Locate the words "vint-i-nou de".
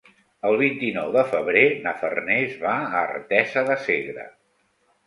0.61-1.23